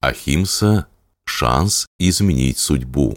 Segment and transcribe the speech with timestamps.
[0.00, 0.88] Ахимса–
[1.24, 3.16] шанс изменить судьбу.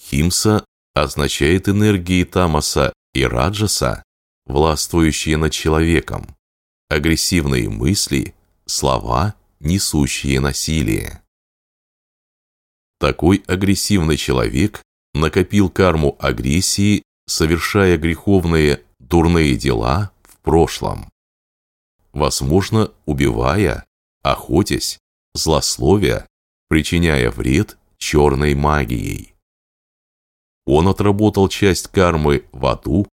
[0.00, 0.64] Химса
[0.94, 4.02] означает энергии тамаса и раджаса,
[4.46, 6.26] властвующие над человеком,
[6.88, 8.34] агрессивные мысли,
[8.66, 11.22] слова, несущие насилие.
[12.98, 14.82] Такой агрессивный человек
[15.14, 21.10] накопил карму агрессии, совершая греховные, дурные дела в прошлом.
[22.12, 23.86] Возможно, убивая,
[24.22, 24.98] охотясь,
[25.34, 26.26] злословия,
[26.68, 29.34] причиняя вред черной магией.
[30.64, 33.08] Он отработал часть кармы в аду,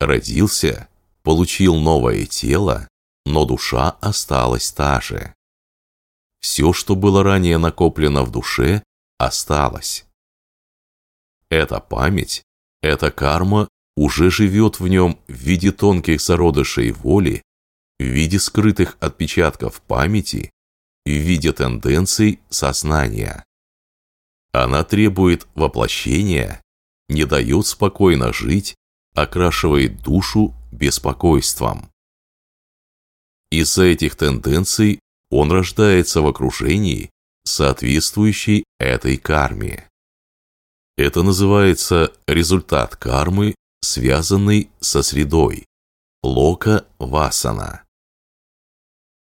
[0.00, 0.88] родился,
[1.22, 2.88] получил новое тело,
[3.26, 5.34] но душа осталась та же.
[6.40, 8.82] Все, что было ранее накоплено в душе,
[9.18, 10.06] осталось.
[11.48, 12.42] Эта память,
[12.80, 17.42] эта карма уже живет в нем в виде тонких зародышей воли,
[18.02, 20.50] в виде скрытых отпечатков памяти,
[21.06, 23.44] в виде тенденций сознания.
[24.52, 26.60] Она требует воплощения,
[27.08, 28.74] не дает спокойно жить,
[29.14, 31.90] окрашивает душу беспокойством.
[33.50, 37.10] Из-за этих тенденций он рождается в окружении,
[37.44, 39.88] соответствующей этой карме.
[40.96, 45.66] Это называется результат кармы, связанный со средой.
[46.22, 47.82] Лока Васана.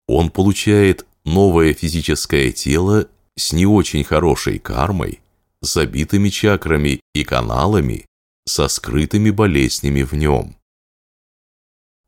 [0.08, 5.22] Он получает новое физическое тело с не очень хорошей кармой,
[5.62, 8.06] забитыми чакрами и каналами,
[8.46, 10.56] со скрытыми болезнями в нем.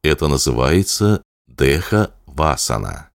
[0.03, 3.09] Это называется Деха Васана.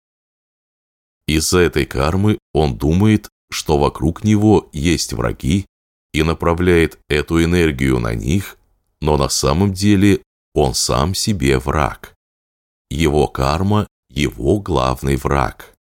[1.28, 5.66] Из-за этой кармы он думает, что вокруг него есть враги
[6.12, 8.58] и направляет эту энергию на них,
[9.00, 10.22] но на самом деле
[10.54, 12.14] он сам себе враг.
[12.90, 15.74] Его карма– его главный враг.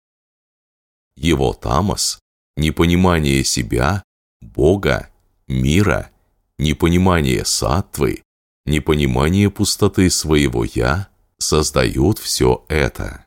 [1.16, 2.20] Его тамас–
[2.56, 4.02] непонимание себя,
[4.40, 5.10] Бога,
[5.46, 6.10] мира,
[6.58, 8.22] непонимание сатвы,
[8.66, 11.08] непонимание пустоты своего «я»
[11.38, 13.24] создает все это.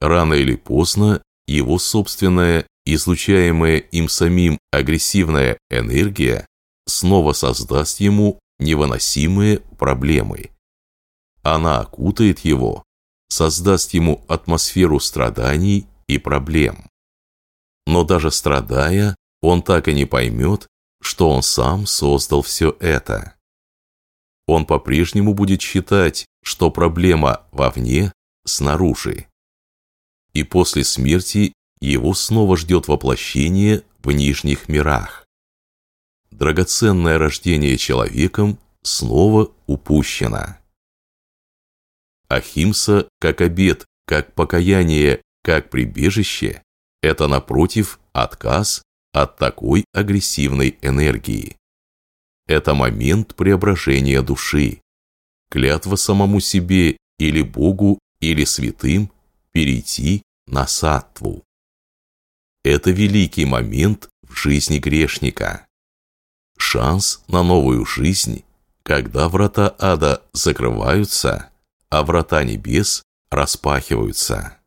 [0.00, 6.46] Рано или поздно его собственная, излучаемая им самим агрессивная энергия
[6.86, 10.50] снова создаст ему невыносимые проблемы.
[11.42, 12.84] Она окутает его,
[13.30, 16.90] создаст ему атмосферу страданий и проблем.
[17.86, 20.66] Но даже страдая, он так и не поймет,
[21.00, 23.34] что он сам создал все это.
[24.46, 28.12] Он по-прежнему будет считать, что проблема вовне,
[28.44, 29.26] снаружи.
[30.34, 35.26] И после смерти его снова ждет воплощение в нижних мирах.
[36.30, 40.59] Драгоценное рождение человеком снова упущено.
[42.30, 46.62] Ахимса как обед, как покаяние, как прибежище–
[47.02, 48.82] это, напротив, отказ
[49.12, 51.56] от такой агрессивной энергии.
[52.46, 54.80] Это момент преображения души,
[55.50, 59.10] клятва самому себе или Богу, или святым
[59.52, 61.42] перейти на саттву.
[62.62, 65.66] Это великий момент в жизни грешника.
[66.58, 68.44] Шанс на новую жизнь,
[68.82, 71.49] когда врата ада закрываются,
[71.90, 74.58] а врата небес распахиваются.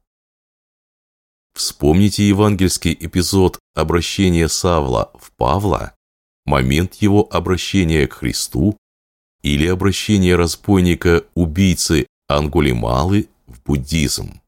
[1.54, 5.96] Вспомните евангельский эпизод обращения Савла в Павла,
[6.46, 8.78] момент его обращения к Христу
[9.42, 14.42] или обращение разбойника-убийцы Ангулималы в буддизм.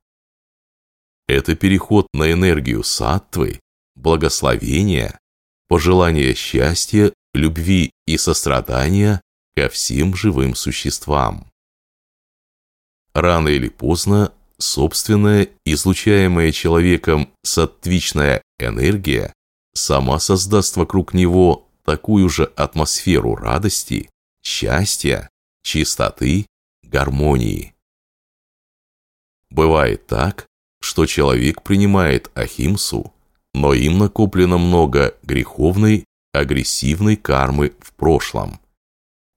[1.28, 3.60] Это переход на энергию саттвы,
[3.96, 5.20] благословения,
[5.68, 9.22] пожелания счастья, любви и сострадания
[9.56, 11.48] ко всем живым существам.
[13.16, 19.32] Рано или поздно собственная, излучаемая человеком саттвичная энергия
[19.74, 24.10] сама создаст вокруг него такую же атмосферу радости,
[24.44, 25.30] счастья,
[25.64, 26.46] чистоты,
[26.84, 27.74] гармонии.
[29.50, 30.46] Бывает так,
[30.82, 33.14] что человек принимает ахимсу,
[33.54, 36.04] но им накоплено много греховной,
[36.34, 38.60] агрессивной кармы в прошлом.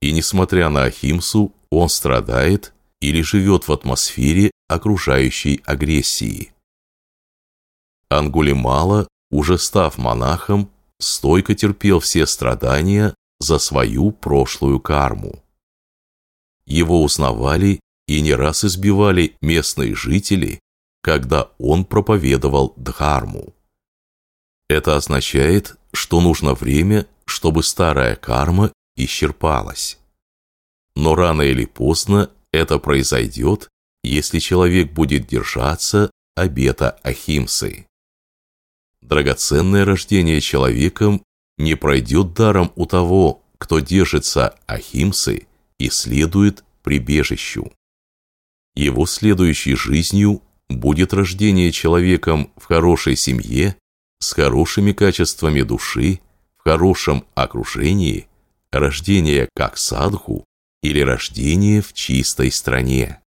[0.00, 6.52] И несмотря на ахимсу, он страдает или живет в атмосфере окружающей агрессии.
[8.08, 15.42] Ангулимала, уже став монахом, стойко терпел все страдания за свою прошлую карму.
[16.66, 20.60] Его узнавали и не раз избивали местные жители,
[21.02, 23.54] когда он проповедовал Дхарму.
[24.68, 29.98] Это означает, что нужно время, чтобы старая карма исчерпалась.
[30.94, 33.68] Но рано или поздно это произойдет,
[34.02, 37.86] если человек будет держаться обета Ахимсы.
[39.02, 41.22] Драгоценное рождение человеком
[41.56, 45.46] не пройдет даром у того, кто держится Ахимсы
[45.78, 47.72] и следует прибежищу.
[48.74, 53.76] Его следующей жизнью будет рождение человеком в хорошей семье,
[54.20, 56.20] с хорошими качествами души,
[56.56, 58.28] в хорошем окружении,
[58.70, 60.44] рождение как садху
[60.82, 63.20] или рождение в чистой стране.